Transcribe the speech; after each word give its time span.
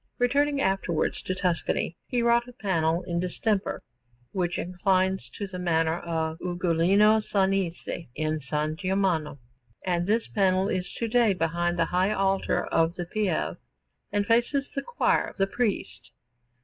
Returning 0.17 0.59
afterwards 0.61 1.21
to 1.21 1.35
Tuscany, 1.35 1.95
he 2.07 2.23
wrought 2.23 2.47
a 2.47 2.53
panel 2.53 3.03
in 3.03 3.19
distemper, 3.19 3.83
which 4.31 4.57
inclines 4.57 5.29
to 5.35 5.45
the 5.45 5.59
manner 5.59 5.99
of 5.99 6.39
Ugolino 6.39 7.19
Sanese, 7.21 8.07
in 8.15 8.41
San 8.41 8.75
Gimignano; 8.75 9.37
and 9.85 10.07
this 10.07 10.27
panel 10.27 10.69
is 10.69 10.91
to 10.93 11.07
day 11.07 11.35
behind 11.35 11.77
the 11.77 11.85
high 11.93 12.09
altar 12.13 12.65
of 12.65 12.95
the 12.95 13.05
Pieve, 13.05 13.57
and 14.11 14.25
faces 14.25 14.65
the 14.73 14.81
choir 14.81 15.25
of 15.27 15.37
the 15.37 15.45
priests. 15.45 16.09